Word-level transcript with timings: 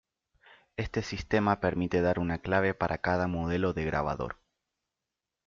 Este 0.77 1.03
sistema 1.03 1.59
permite 1.59 2.01
dar 2.01 2.17
una 2.17 2.39
clave 2.39 2.73
para 2.73 2.97
cada 2.97 3.27
modelo 3.27 3.73
de 3.75 3.85
grabador. 3.85 4.39